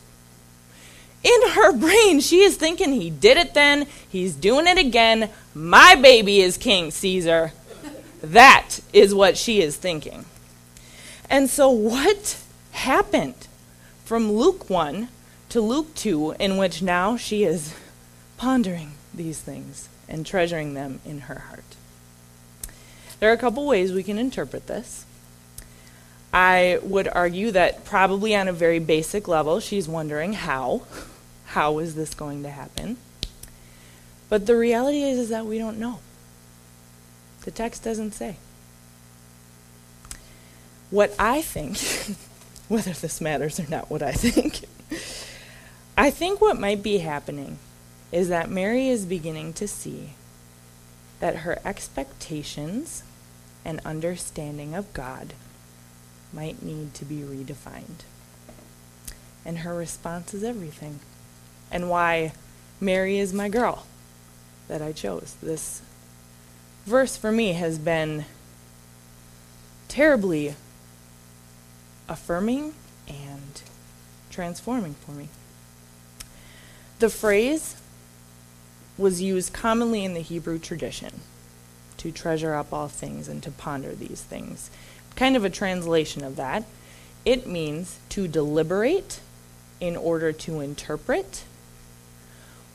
in 1.22 1.50
her 1.50 1.72
brain, 1.72 2.20
she 2.20 2.40
is 2.40 2.56
thinking 2.56 2.92
he 2.92 3.10
did 3.10 3.36
it 3.36 3.54
then, 3.54 3.86
he's 4.08 4.34
doing 4.34 4.66
it 4.66 4.78
again. 4.78 5.30
My 5.54 5.94
baby 5.94 6.40
is 6.40 6.56
King 6.56 6.90
Caesar. 6.90 7.52
That 8.22 8.80
is 8.92 9.14
what 9.14 9.36
she 9.36 9.60
is 9.60 9.76
thinking. 9.76 10.24
And 11.30 11.48
so, 11.48 11.70
what 11.70 12.42
happened 12.72 13.46
from 14.04 14.32
Luke 14.32 14.68
1 14.68 15.08
to 15.50 15.60
Luke 15.60 15.94
2, 15.94 16.32
in 16.38 16.56
which 16.56 16.82
now 16.82 17.16
she 17.16 17.44
is 17.44 17.74
pondering 18.36 18.92
these 19.14 19.40
things 19.40 19.88
and 20.08 20.26
treasuring 20.26 20.74
them 20.74 21.00
in 21.04 21.20
her 21.20 21.38
heart. 21.48 21.64
There 23.20 23.30
are 23.30 23.34
a 23.34 23.38
couple 23.38 23.66
ways 23.66 23.92
we 23.92 24.02
can 24.02 24.18
interpret 24.18 24.66
this. 24.66 25.06
I 26.32 26.78
would 26.82 27.08
argue 27.08 27.50
that 27.52 27.84
probably 27.84 28.34
on 28.34 28.48
a 28.48 28.52
very 28.52 28.78
basic 28.78 29.28
level, 29.28 29.60
she's 29.60 29.86
wondering 29.86 30.32
how. 30.32 30.82
How 31.52 31.80
is 31.80 31.94
this 31.94 32.14
going 32.14 32.42
to 32.44 32.48
happen? 32.48 32.96
But 34.30 34.46
the 34.46 34.56
reality 34.56 35.02
is, 35.02 35.18
is 35.18 35.28
that 35.28 35.44
we 35.44 35.58
don't 35.58 35.78
know. 35.78 35.98
The 37.44 37.50
text 37.50 37.84
doesn't 37.84 38.12
say. 38.12 38.36
What 40.88 41.14
I 41.18 41.42
think, 41.42 41.76
whether 42.68 42.94
this 42.94 43.20
matters 43.20 43.60
or 43.60 43.66
not, 43.68 43.90
what 43.90 44.02
I 44.02 44.12
think, 44.12 44.64
I 45.98 46.10
think 46.10 46.40
what 46.40 46.58
might 46.58 46.82
be 46.82 46.98
happening 46.98 47.58
is 48.10 48.30
that 48.30 48.48
Mary 48.48 48.88
is 48.88 49.04
beginning 49.04 49.52
to 49.52 49.68
see 49.68 50.14
that 51.20 51.36
her 51.36 51.58
expectations 51.66 53.02
and 53.62 53.78
understanding 53.84 54.74
of 54.74 54.90
God 54.94 55.34
might 56.32 56.62
need 56.62 56.94
to 56.94 57.04
be 57.04 57.16
redefined. 57.16 58.06
And 59.44 59.58
her 59.58 59.74
response 59.74 60.32
is 60.32 60.42
everything. 60.42 61.00
And 61.72 61.90
why 61.90 62.32
Mary 62.80 63.18
is 63.18 63.32
my 63.32 63.48
girl 63.48 63.86
that 64.68 64.80
I 64.80 64.92
chose. 64.92 65.34
This 65.42 65.82
verse 66.86 67.16
for 67.16 67.32
me 67.32 67.54
has 67.54 67.78
been 67.78 68.26
terribly 69.88 70.54
affirming 72.08 72.74
and 73.08 73.62
transforming 74.30 74.94
for 74.94 75.12
me. 75.12 75.28
The 76.98 77.08
phrase 77.10 77.76
was 78.98 79.20
used 79.20 79.52
commonly 79.52 80.04
in 80.04 80.14
the 80.14 80.20
Hebrew 80.20 80.58
tradition 80.58 81.20
to 81.96 82.12
treasure 82.12 82.54
up 82.54 82.72
all 82.72 82.88
things 82.88 83.28
and 83.28 83.42
to 83.42 83.50
ponder 83.50 83.94
these 83.94 84.22
things. 84.22 84.70
Kind 85.16 85.36
of 85.36 85.44
a 85.44 85.50
translation 85.50 86.22
of 86.22 86.36
that. 86.36 86.64
It 87.24 87.46
means 87.46 87.98
to 88.10 88.28
deliberate 88.28 89.20
in 89.80 89.96
order 89.96 90.32
to 90.32 90.60
interpret 90.60 91.44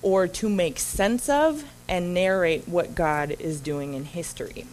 or 0.01 0.27
to 0.27 0.49
make 0.49 0.79
sense 0.79 1.29
of 1.29 1.63
and 1.87 2.13
narrate 2.13 2.67
what 2.67 2.95
God 2.95 3.35
is 3.39 3.59
doing 3.59 3.93
in 3.93 4.05
history. 4.05 4.65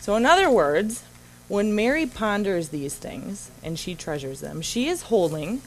So, 0.00 0.16
in 0.16 0.26
other 0.26 0.50
words, 0.50 1.04
when 1.48 1.74
Mary 1.74 2.06
ponders 2.06 2.70
these 2.70 2.94
things 2.94 3.50
and 3.62 3.78
she 3.78 3.94
treasures 3.94 4.40
them, 4.40 4.62
she 4.62 4.88
is 4.88 5.02
holding 5.02 5.62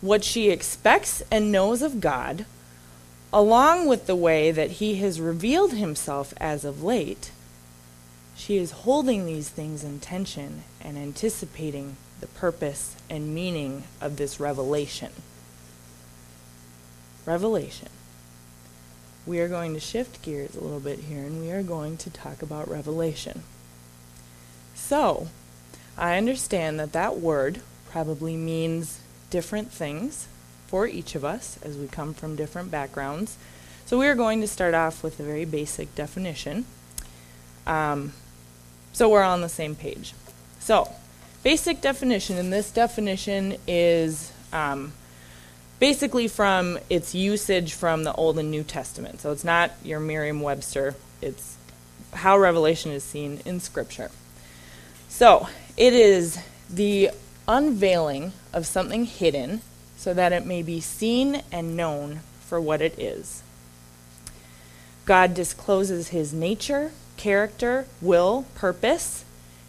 what 0.00 0.24
she 0.24 0.50
expects 0.50 1.22
and 1.30 1.52
knows 1.52 1.82
of 1.82 2.00
God, 2.00 2.46
along 3.32 3.86
with 3.86 4.06
the 4.06 4.16
way 4.16 4.50
that 4.50 4.72
He 4.72 4.96
has 4.96 5.20
revealed 5.20 5.72
Himself 5.72 6.34
as 6.38 6.64
of 6.64 6.82
late. 6.82 7.30
She 8.36 8.56
is 8.56 8.70
holding 8.70 9.26
these 9.26 9.48
things 9.48 9.84
in 9.84 10.00
tension 10.00 10.62
and 10.80 10.96
anticipating 10.96 11.96
the 12.20 12.26
purpose 12.26 12.96
and 13.08 13.34
meaning 13.34 13.84
of 14.00 14.16
this 14.16 14.40
revelation. 14.40 15.12
Revelation 17.26 17.88
we 19.26 19.38
are 19.38 19.48
going 19.48 19.74
to 19.74 19.80
shift 19.80 20.22
gears 20.22 20.56
a 20.56 20.60
little 20.60 20.80
bit 20.80 20.98
here 21.00 21.20
and 21.20 21.40
we 21.40 21.50
are 21.50 21.62
going 21.62 21.96
to 21.98 22.10
talk 22.10 22.42
about 22.42 22.68
revelation. 22.68 23.42
So, 24.74 25.28
I 25.96 26.16
understand 26.16 26.80
that 26.80 26.92
that 26.92 27.18
word 27.18 27.60
probably 27.90 28.36
means 28.36 29.00
different 29.28 29.70
things 29.70 30.26
for 30.66 30.86
each 30.86 31.14
of 31.14 31.24
us 31.24 31.58
as 31.62 31.76
we 31.76 31.86
come 31.86 32.14
from 32.14 32.34
different 32.34 32.70
backgrounds. 32.70 33.36
So, 33.84 33.98
we 33.98 34.06
are 34.06 34.14
going 34.14 34.40
to 34.40 34.48
start 34.48 34.74
off 34.74 35.02
with 35.02 35.20
a 35.20 35.22
very 35.22 35.44
basic 35.44 35.94
definition. 35.94 36.64
Um, 37.66 38.14
so, 38.92 39.08
we're 39.08 39.22
on 39.22 39.42
the 39.42 39.48
same 39.48 39.74
page. 39.74 40.14
So, 40.58 40.90
basic 41.42 41.80
definition, 41.80 42.36
and 42.36 42.52
this 42.52 42.70
definition 42.70 43.56
is 43.68 44.32
um, 44.52 44.92
basically 45.80 46.28
from 46.28 46.78
its 46.88 47.14
usage 47.14 47.72
from 47.72 48.04
the 48.04 48.12
Old 48.12 48.38
and 48.38 48.50
New 48.50 48.62
Testament. 48.62 49.20
So 49.20 49.32
it's 49.32 49.42
not 49.42 49.72
your 49.82 49.98
Merriam 49.98 50.40
Webster, 50.40 50.94
it's 51.20 51.56
how 52.12 52.38
Revelation 52.38 52.92
is 52.92 53.02
seen 53.02 53.40
in 53.44 53.58
Scripture. 53.58 54.10
So 55.08 55.48
it 55.76 55.92
is 55.92 56.38
the 56.68 57.10
unveiling 57.48 58.32
of 58.52 58.66
something 58.66 59.06
hidden 59.06 59.62
so 59.96 60.14
that 60.14 60.32
it 60.32 60.46
may 60.46 60.62
be 60.62 60.80
seen 60.80 61.42
and 61.50 61.76
known 61.76 62.20
for 62.46 62.60
what 62.60 62.80
it 62.80 62.98
is. 62.98 63.42
God 65.06 65.34
discloses 65.34 66.08
his 66.08 66.32
nature, 66.32 66.92
character, 67.16 67.86
will, 68.00 68.44
purpose 68.54 69.24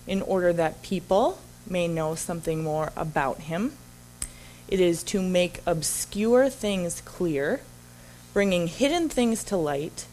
in 0.05 0.21
order 0.21 0.51
that 0.53 0.83
people 0.83 1.39
may 1.67 1.87
know 1.87 2.15
something 2.15 2.63
more 2.63 2.91
about 2.95 3.39
him. 3.39 3.73
It 4.71 4.79
is 4.79 5.03
to 5.03 5.21
make 5.21 5.61
obscure 5.65 6.49
things 6.49 7.01
clear, 7.01 7.59
bringing 8.33 8.67
hidden 8.67 9.09
things 9.09 9.43
to 9.43 9.57
light, 9.57 10.05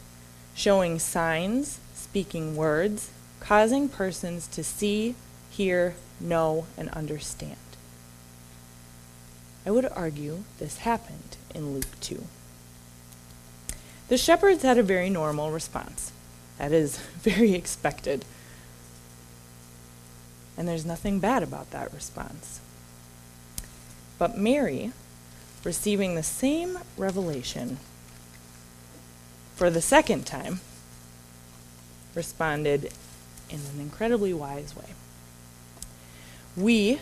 showing 0.53 0.99
signs, 0.99 1.79
speaking 1.93 2.57
words, 2.57 3.09
causing 3.39 3.87
persons 3.87 4.47
to 4.47 4.61
see, 4.61 5.15
hear, 5.49 5.95
know, 6.19 6.65
and 6.77 6.89
understand. 6.89 7.55
I 9.65 9.71
would 9.71 9.85
argue 9.85 10.43
this 10.57 10.79
happened 10.79 11.37
in 11.55 11.73
Luke 11.73 11.99
2. 12.01 12.25
The 14.09 14.17
shepherds 14.17 14.63
had 14.63 14.77
a 14.77 14.83
very 14.83 15.09
normal 15.09 15.51
response. 15.51 16.11
That 16.57 16.73
is 16.73 16.97
very 17.21 17.53
expected. 17.53 18.25
And 20.57 20.67
there's 20.67 20.85
nothing 20.85 21.19
bad 21.19 21.43
about 21.43 21.71
that 21.71 21.93
response. 21.93 22.59
But 24.19 24.37
Mary, 24.37 24.91
receiving 25.63 26.13
the 26.13 26.23
same 26.23 26.77
revelation 26.97 27.77
for 29.55 29.69
the 29.69 29.81
second 29.81 30.25
time, 30.25 30.59
responded 32.13 32.91
in 33.49 33.59
an 33.73 33.79
incredibly 33.79 34.33
wise 34.33 34.75
way. 34.75 34.93
We, 36.57 36.99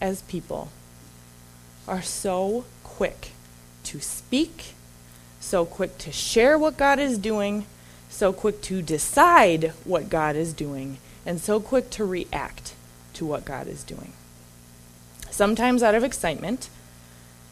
as 0.00 0.22
people, 0.22 0.70
are 1.86 2.02
so 2.02 2.64
quick 2.82 3.32
to 3.84 4.00
speak, 4.00 4.74
so 5.40 5.66
quick 5.66 5.98
to 5.98 6.12
share 6.12 6.58
what 6.58 6.78
God 6.78 6.98
is 6.98 7.18
doing, 7.18 7.66
so 8.08 8.32
quick 8.32 8.62
to 8.62 8.80
decide 8.80 9.72
what 9.84 10.08
God 10.08 10.34
is 10.34 10.54
doing, 10.54 10.96
and 11.26 11.40
so 11.40 11.60
quick 11.60 11.90
to 11.90 12.04
react 12.06 12.74
to 13.14 13.26
what 13.26 13.44
God 13.44 13.66
is 13.66 13.84
doing 13.84 14.14
sometimes 15.38 15.84
out 15.84 15.94
of 15.94 16.02
excitement, 16.02 16.68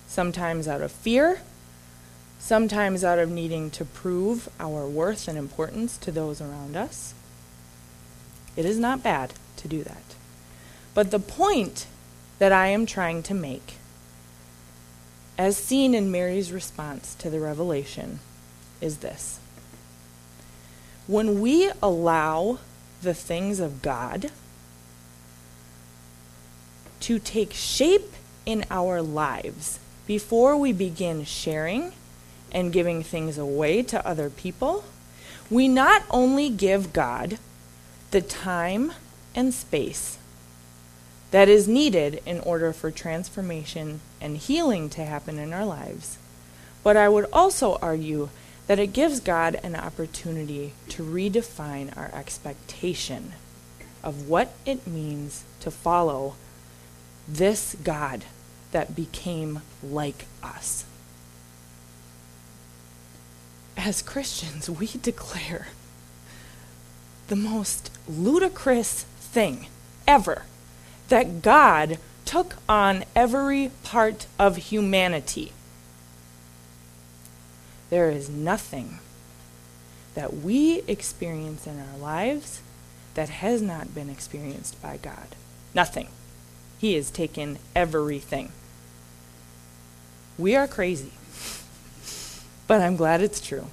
sometimes 0.09 0.67
out 0.67 0.83
of 0.83 0.91
fear, 0.91 1.41
sometimes 2.41 3.05
out 3.05 3.21
of 3.21 3.31
needing 3.31 3.71
to 3.71 3.85
prove 3.85 4.49
our 4.59 4.89
worth 4.89 5.29
and 5.29 5.39
importance 5.39 5.97
to 5.97 6.11
those 6.11 6.41
around 6.41 6.77
us. 6.77 7.15
It 8.57 8.65
is 8.65 8.81
not 8.81 9.05
bad 9.05 9.35
to 9.59 9.69
do 9.69 9.85
that. 9.85 10.17
But 10.95 11.13
the 11.13 11.21
point 11.21 11.87
that 12.41 12.51
I 12.51 12.67
am 12.67 12.87
trying 12.87 13.23
to 13.23 13.35
make, 13.35 13.75
as 15.39 15.57
seen 15.57 15.95
in 15.95 16.11
Mary's 16.11 16.51
response 16.51 17.15
to 17.21 17.31
the 17.31 17.39
revelation, 17.39 18.19
is 18.81 18.97
this. 18.97 19.39
When 21.07 21.41
we 21.41 21.71
allow 21.81 22.59
the 23.01 23.15
things 23.15 23.61
of 23.61 23.81
God, 23.81 24.33
to 27.07 27.21
take 27.21 27.53
shape 27.53 28.15
in 28.45 28.65
our 28.69 29.01
lives 29.01 29.79
before 30.09 30.57
we 30.57 30.73
begin 30.73 31.25
sharing 31.25 31.93
and 32.51 32.73
giving 32.73 33.01
things 33.01 33.39
away 33.39 33.81
to 33.81 34.05
other 34.05 34.29
people, 34.29 34.85
we 35.49 35.69
not 35.69 36.03
only 36.11 36.51
give 36.51 36.93
God 36.93 37.39
the 38.11 38.21
time 38.21 38.91
and 39.37 39.55
space 39.55 40.19
that 41.31 41.49
is 41.49 41.69
needed 41.69 42.21
in 42.27 42.41
order 42.41 42.73
for 42.73 42.91
transformation 42.91 44.01
and 44.21 44.37
healing 44.37 44.91
to 44.91 45.05
happen 45.05 45.39
in 45.39 45.53
our 45.53 45.65
lives, 45.65 46.19
but 46.83 46.97
I 46.97 47.09
would 47.09 47.27
also 47.33 47.79
argue 47.81 48.31
that 48.67 48.81
it 48.81 48.93
gives 48.93 49.21
God 49.21 49.61
an 49.63 49.77
opportunity 49.77 50.73
to 50.89 51.05
redefine 51.05 51.97
our 51.97 52.11
expectation 52.13 53.35
of 54.03 54.29
what 54.29 54.55
it 54.67 54.89
means 54.89 55.45
to 55.61 55.71
follow 55.71 56.35
this 57.29 57.77
God 57.83 58.25
that 58.73 58.95
became 58.95 59.63
like 59.83 60.27
us. 60.43 60.85
As 63.77 64.03
Christians, 64.03 64.69
we 64.71 64.87
declare 65.03 65.69
the 67.29 67.37
most 67.37 67.91
ludicrous 68.09 69.03
thing 69.21 69.67
ever 70.07 70.43
that 71.09 71.43
God 71.43 71.99
took 72.25 72.57
on 72.69 73.05
every 73.15 73.71
part 73.83 74.27
of 74.39 74.57
humanity. 74.57 75.53
There 77.91 78.11
is 78.11 78.29
nothing 78.29 78.99
that 80.15 80.35
we 80.35 80.83
experience 80.89 81.67
in 81.67 81.79
our 81.79 81.99
lives 81.99 82.61
that 83.15 83.29
has 83.29 83.63
not 83.63 83.95
been 83.95 84.11
experienced 84.11 84.81
by 84.83 84.97
God. 84.97 85.37
Nothing. 85.75 86.09
He 86.79 86.95
has 86.95 87.11
taken 87.11 87.59
everything. 87.75 88.53
We 90.39 90.55
are 90.55 90.69
crazy, 90.69 91.13
but 92.67 92.81
I'm 92.81 92.97
glad 92.97 93.23
it's 93.23 93.41
true. 93.41 93.67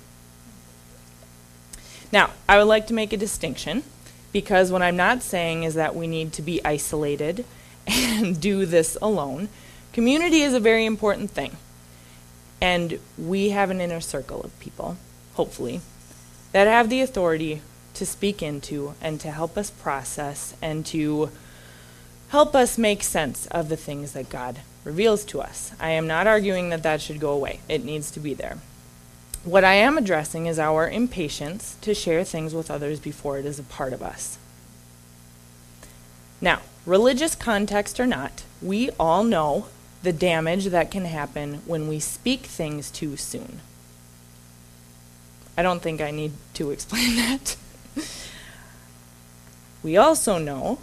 Now, 2.12 2.30
I 2.48 2.58
would 2.58 2.68
like 2.68 2.88
to 2.88 2.94
make 2.94 3.12
a 3.12 3.18
distinction 3.18 3.84
because 4.32 4.72
what 4.72 4.82
I'm 4.82 4.96
not 4.96 5.24
saying 5.24 5.64
is 5.64 5.74
that 5.74 5.96
we 5.96 6.08
need 6.08 6.32
to 6.34 6.42
be 6.42 6.64
isolated 6.64 7.46
and 7.88 8.40
do 8.40 8.66
this 8.66 8.98
alone. 9.02 9.50
Community 9.94 10.42
is 10.42 10.54
a 10.54 10.60
very 10.60 10.86
important 10.86 11.32
thing. 11.32 11.58
And 12.62 13.00
we 13.18 13.50
have 13.50 13.70
an 13.70 13.82
inner 13.82 14.00
circle 14.00 14.42
of 14.42 14.58
people, 14.60 14.98
hopefully, 15.34 15.82
that 16.54 16.68
have 16.68 16.90
the 16.90 17.02
authority 17.02 17.62
to 17.94 18.06
speak 18.06 18.42
into 18.42 18.96
and 19.02 19.20
to 19.20 19.32
help 19.32 19.58
us 19.58 19.70
process 19.70 20.56
and 20.62 20.86
to 20.86 21.30
help 22.34 22.56
us 22.56 22.80
make 22.80 23.04
sense 23.04 23.46
of 23.52 23.70
the 23.70 23.78
things 23.78 24.14
that 24.14 24.28
God 24.28 24.58
reveals 24.84 25.24
to 25.24 25.40
us. 25.40 25.72
I 25.80 25.92
am 25.92 26.08
not 26.08 26.26
arguing 26.26 26.70
that 26.70 26.82
that 26.82 27.00
should 27.00 27.20
go 27.20 27.30
away, 27.30 27.60
it 27.70 27.86
needs 27.86 28.10
to 28.10 28.20
be 28.20 28.34
there. 28.34 28.58
What 29.44 29.64
I 29.64 29.76
am 29.76 30.00
addressing 30.00 30.48
is 30.48 30.58
our 30.58 30.90
impatience 30.90 31.78
to 31.82 31.94
share 31.94 32.24
things 32.24 32.56
with 32.56 32.72
others 32.72 33.00
before 33.00 33.38
it 33.38 33.46
is 33.46 33.60
a 33.60 33.64
part 33.64 33.94
of 33.94 34.02
us. 34.02 34.40
Now, 36.42 36.62
religious 36.88 37.36
context 37.36 38.00
or 38.00 38.08
not, 38.08 38.46
we 38.64 38.90
all 39.00 39.24
know 39.24 39.68
the 40.02 40.12
damage 40.12 40.66
that 40.66 40.90
can 40.90 41.06
happen 41.06 41.62
when 41.68 41.88
we 41.88 42.00
speak 42.00 42.48
things 42.48 42.90
too 42.90 43.16
soon. 43.16 43.60
I 45.56 45.62
don't 45.62 45.84
think 45.84 46.02
I 46.02 46.10
need 46.10 46.32
to 46.56 46.72
explain 46.76 47.16
that. 47.16 47.58
we 49.84 49.96
also 49.98 50.40
know 50.40 50.80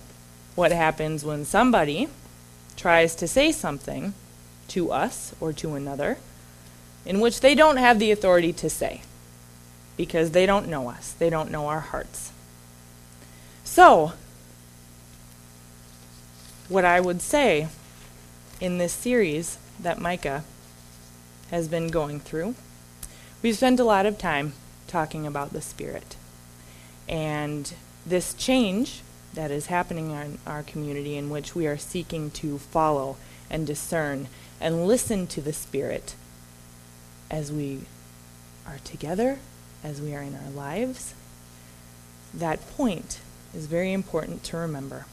what 0.61 0.73
happens 0.73 1.25
when 1.25 1.43
somebody 1.43 2.07
tries 2.77 3.15
to 3.15 3.27
say 3.27 3.51
something 3.51 4.13
to 4.69 4.93
us 4.93 5.35
or 5.41 5.55
to 5.55 5.75
another 5.75 6.19
in 7.07 7.19
which 7.19 7.41
they 7.41 7.55
don't 7.55 7.79
have 7.79 7.99
the 7.99 8.11
authority 8.11 8.53
to 8.53 8.69
say 8.69 9.01
because 9.97 10.33
they 10.33 10.45
don't 10.45 10.69
know 10.69 10.91
us, 10.91 11.13
they 11.13 11.31
don't 11.31 11.51
know 11.51 11.67
our 11.67 11.81
hearts. 11.81 12.31
So, 13.65 14.13
what 16.69 16.85
I 16.85 17.01
would 17.01 17.23
say 17.23 17.69
in 18.61 18.77
this 18.77 18.93
series 18.93 19.57
that 19.81 19.99
Micah 19.99 20.45
has 21.51 21.69
been 21.69 21.89
going 21.89 22.21
through, 22.21 22.55
we've 23.41 23.57
spent 23.57 23.81
a 23.81 23.85
lot 23.85 24.05
of 24.05 24.19
time 24.19 24.53
talking 24.89 25.27
about 25.27 25.55
the 25.55 25.63
Spirit. 25.63 26.17
And 27.09 27.73
this 28.05 28.35
change 28.35 29.01
that 29.35 29.51
is 29.51 29.67
happening 29.67 30.11
in 30.11 30.39
our 30.47 30.63
community, 30.63 31.17
in 31.17 31.31
which 31.31 31.55
we 31.55 31.67
are 31.67 31.79
seeking 31.79 32.31
to 32.33 32.59
follow 32.59 33.17
and 33.49 33.67
discern 33.67 34.29
and 34.61 34.87
listen 34.87 35.27
to 35.27 35.41
the 35.41 35.53
Spirit 35.53 36.15
as 37.31 37.53
we 37.53 37.83
are 38.67 38.79
together, 38.85 39.39
as 39.83 40.01
we 40.01 40.15
are 40.15 40.23
in 40.23 40.35
our 40.35 40.51
lives, 40.51 41.15
that 42.35 42.69
point 42.77 43.21
is 43.55 43.67
very 43.67 43.93
important 43.93 44.43
to 44.45 44.57
remember. 44.57 45.07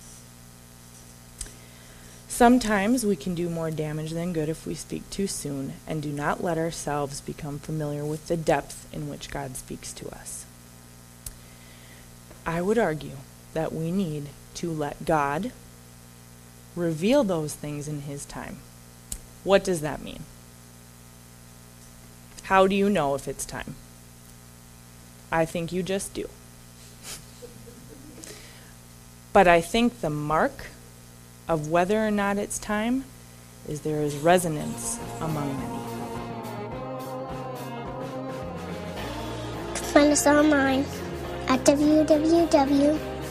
Sometimes 2.27 3.05
we 3.05 3.15
can 3.15 3.33
do 3.33 3.49
more 3.49 3.71
damage 3.71 4.11
than 4.11 4.33
good 4.33 4.49
if 4.49 4.67
we 4.67 4.75
speak 4.75 5.09
too 5.09 5.25
soon 5.25 5.73
and 5.87 6.03
do 6.03 6.11
not 6.11 6.43
let 6.43 6.57
ourselves 6.57 7.21
become 7.21 7.57
familiar 7.57 8.05
with 8.05 8.27
the 8.27 8.37
depth 8.37 8.87
in 8.93 9.09
which 9.09 9.31
God 9.31 9.55
speaks 9.55 9.91
to 9.93 10.09
us. 10.09 10.45
I 12.45 12.61
would 12.61 12.77
argue 12.77 13.17
that 13.57 13.73
we 13.73 13.89
need 13.89 14.29
to 14.53 14.71
let 14.71 15.03
God 15.03 15.51
reveal 16.75 17.23
those 17.23 17.55
things 17.55 17.87
in 17.87 18.01
His 18.01 18.23
time. 18.23 18.59
What 19.43 19.63
does 19.63 19.81
that 19.81 19.99
mean? 19.99 20.25
How 22.43 22.67
do 22.67 22.75
you 22.75 22.87
know 22.87 23.15
if 23.15 23.27
it's 23.27 23.47
time? 23.47 23.73
I 25.31 25.43
think 25.45 25.71
you 25.71 25.81
just 25.81 26.13
do. 26.13 26.29
but 29.33 29.47
I 29.47 29.59
think 29.59 30.01
the 30.01 30.11
mark 30.11 30.67
of 31.47 31.67
whether 31.67 32.05
or 32.05 32.11
not 32.11 32.37
it's 32.37 32.59
time 32.59 33.05
is 33.67 33.81
there 33.81 34.03
is 34.03 34.17
resonance 34.17 34.99
among 35.19 35.57
many. 35.57 35.79
Find 39.93 40.11
us 40.11 40.27
online 40.27 40.85
at 41.47 41.65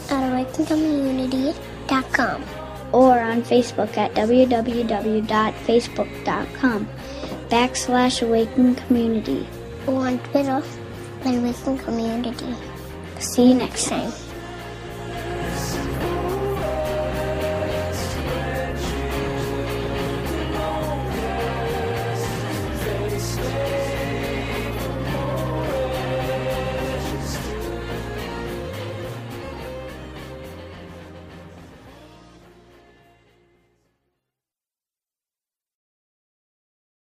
www.awakencommunity.com 0.06 2.44
or 2.92 3.20
on 3.20 3.42
Facebook 3.42 3.96
at 3.96 4.12
www.facebook.com 4.14 6.88
backslash 7.48 8.22
awaken 8.26 8.74
community 8.74 9.46
or 9.86 10.06
on 10.06 10.18
Twitter 10.18 10.62
at 11.24 11.34
Awaken 11.34 11.78
Community. 11.78 12.54
See 13.18 13.48
you 13.48 13.54
next 13.54 13.88
time. 13.88 14.12